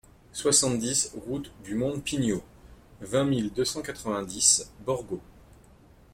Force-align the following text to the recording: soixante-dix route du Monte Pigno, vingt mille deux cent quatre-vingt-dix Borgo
soixante-dix 0.33 1.11
route 1.27 1.51
du 1.63 1.75
Monte 1.75 2.03
Pigno, 2.03 2.41
vingt 3.01 3.23
mille 3.23 3.53
deux 3.53 3.65
cent 3.65 3.83
quatre-vingt-dix 3.83 4.71
Borgo 4.83 5.21